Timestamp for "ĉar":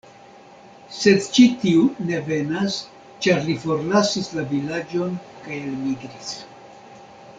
3.27-3.45